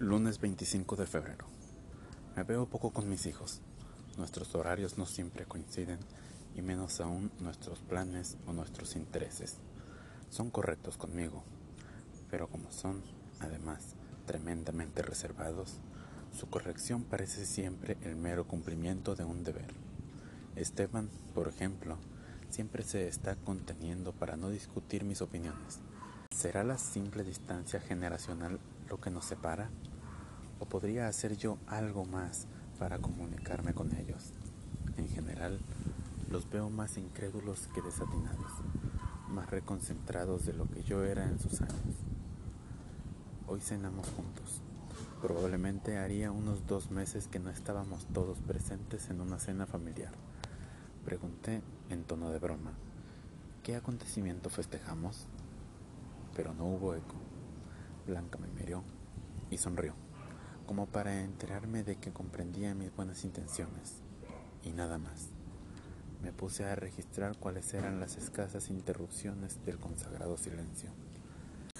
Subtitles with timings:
[0.00, 1.44] Lunes 25 de febrero.
[2.34, 3.60] Me veo poco con mis hijos.
[4.16, 5.98] Nuestros horarios no siempre coinciden
[6.56, 9.58] y menos aún nuestros planes o nuestros intereses.
[10.30, 11.44] Son correctos conmigo,
[12.30, 13.02] pero como son,
[13.40, 13.94] además,
[14.24, 15.74] tremendamente reservados,
[16.32, 19.68] su corrección parece siempre el mero cumplimiento de un deber.
[20.56, 21.98] Esteban, por ejemplo,
[22.48, 25.80] siempre se está conteniendo para no discutir mis opiniones.
[26.34, 29.68] ¿Será la simple distancia generacional lo que nos separa?
[30.60, 32.46] ¿O podría hacer yo algo más
[32.78, 34.32] para comunicarme con ellos?
[34.96, 35.58] En general,
[36.30, 38.52] los veo más incrédulos que desatinados,
[39.28, 41.96] más reconcentrados de lo que yo era en sus años.
[43.48, 44.62] Hoy cenamos juntos.
[45.20, 50.12] Probablemente haría unos dos meses que no estábamos todos presentes en una cena familiar.
[51.04, 52.74] Pregunté en tono de broma,
[53.64, 55.26] ¿qué acontecimiento festejamos?
[56.34, 57.14] pero no hubo eco.
[58.06, 58.82] Blanca me miró
[59.50, 59.94] y sonrió,
[60.70, 64.02] como para enterarme de que comprendía mis buenas intenciones,
[64.62, 65.30] y nada más.
[66.22, 70.90] Me puse a registrar cuáles eran las escasas interrupciones del consagrado silencio.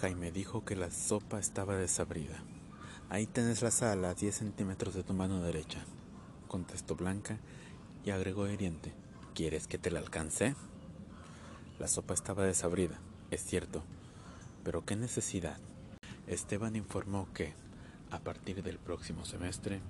[0.00, 2.36] Jaime dijo que la sopa estaba desabrida.
[3.10, 5.84] Ahí tenés la sal a 10 centímetros de tu mano derecha,
[6.46, 7.38] contestó Blanca
[8.04, 8.92] y agregó hiriente.
[9.34, 10.54] ¿Quieres que te la alcance?
[11.80, 13.00] La sopa estaba desabrida,
[13.32, 13.82] es cierto,
[14.62, 15.58] pero qué necesidad.
[16.28, 17.65] Esteban informó que,
[18.10, 19.80] a partir del próximo semestre,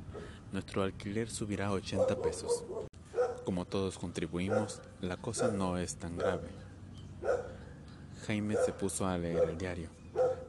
[0.52, 2.64] nuestro alquiler subirá a 80 pesos.
[3.44, 6.48] Como todos contribuimos, la cosa no es tan grave.
[8.26, 9.90] Jaime se puso a leer el diario.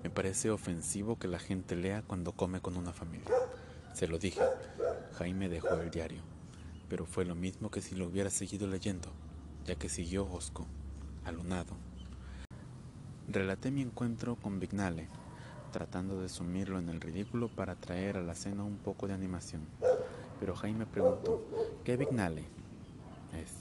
[0.04, 3.36] Me parece ofensivo que la gente lea cuando come con una familia.
[3.94, 4.42] Se lo dije.
[5.18, 6.22] Jaime dejó el diario,
[6.90, 9.10] pero fue lo mismo que si lo hubiera seguido leyendo,
[9.66, 10.68] ya que siguió Osco,
[11.26, 11.76] alunado.
[13.28, 15.08] Relaté mi encuentro con Vignale,
[15.72, 19.62] tratando de sumirlo en el ridículo para traer a la cena un poco de animación.
[20.40, 21.44] Pero Jaime preguntó,
[21.84, 22.44] ¿qué Vignale?
[23.34, 23.52] Es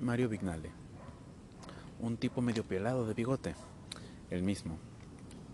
[0.00, 0.70] Mario Vignale.
[2.00, 3.54] Un tipo medio pelado de bigote.
[4.30, 4.78] El mismo.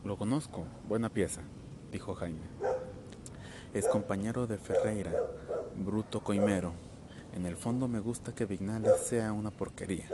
[0.05, 1.43] Lo conozco, buena pieza,
[1.93, 2.47] dijo Jaime.
[3.75, 5.13] Es compañero de Ferreira,
[5.77, 6.73] bruto coimero.
[7.35, 10.09] En el fondo me gusta que Vignale sea una porquería.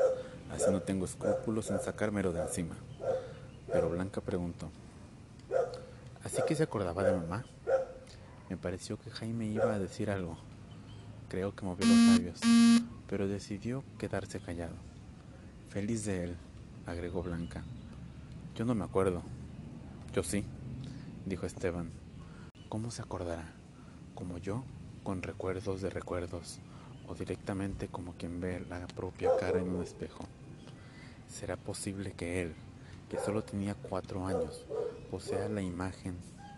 [0.50, 2.76] Así no tengo escrúpulos en sacármelo de encima.
[3.70, 4.70] Pero Blanca preguntó,
[6.24, 7.44] ¿así que se acordaba de mamá?
[8.50, 10.36] Me pareció que Jaime iba a decir algo.
[11.28, 12.40] Creo que movió los labios,
[13.08, 14.74] pero decidió quedarse callado.
[15.68, 16.36] Feliz de él,
[16.86, 17.64] agregó Blanca.
[18.54, 19.22] Yo no me acuerdo.
[20.12, 20.44] Yo sí,
[21.26, 21.90] dijo Esteban.
[22.68, 23.52] ¿Cómo se acordará?
[24.14, 24.64] ¿Como yo?
[25.02, 26.60] Con recuerdos de recuerdos,
[27.08, 30.24] o directamente como quien ve la propia cara en un espejo.
[31.28, 32.54] ¿Será posible que él,
[33.08, 34.66] que solo tenía cuatro años,
[35.14, 36.16] posea la imagen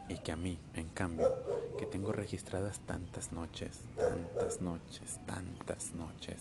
[0.09, 1.31] y que a mí, en cambio,
[1.79, 6.37] que tengo registradas tantas noches, tantas noches, tantas noches,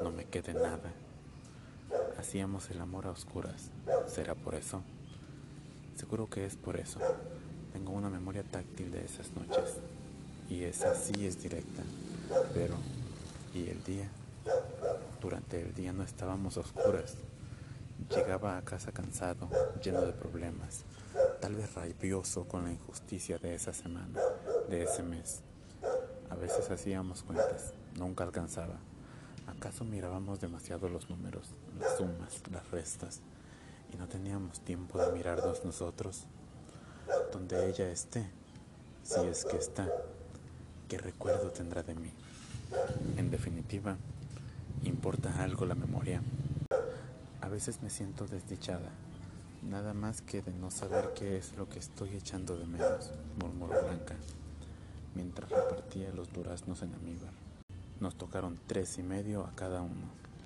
[0.00, 0.92] no me quede nada?
[2.16, 3.72] Hacíamos el amor a oscuras.
[4.06, 4.84] ¿Será por eso?
[5.96, 7.00] Seguro que es por eso.
[7.72, 9.78] Tengo una memoria táctil de esas noches.
[10.48, 11.82] Y esa sí es directa.
[12.54, 12.76] Pero,
[13.56, 14.08] ¿y el día?
[15.20, 17.16] Durante el día no estábamos a oscuras.
[18.08, 19.48] Llegaba a casa cansado,
[19.82, 20.84] lleno de problemas,
[21.40, 24.20] tal vez rabioso con la injusticia de esa semana,
[24.68, 25.42] de ese mes.
[26.30, 28.78] A veces hacíamos cuentas, nunca alcanzaba.
[29.46, 33.20] ¿Acaso mirábamos demasiado los números, las sumas, las restas,
[33.92, 36.24] y no teníamos tiempo de mirarnos nosotros?
[37.32, 38.30] Donde ella esté,
[39.02, 39.88] si es que está,
[40.88, 42.12] ¿qué recuerdo tendrá de mí?
[43.16, 43.96] En definitiva,
[44.84, 46.22] ¿importa algo la memoria?
[47.50, 48.92] A veces me siento desdichada,
[49.68, 53.82] nada más que de no saber qué es lo que estoy echando de menos, murmuró
[53.82, 54.14] Blanca,
[55.16, 57.32] mientras repartía los duraznos en amíbar.
[57.98, 60.12] Nos tocaron tres y medio a cada uno.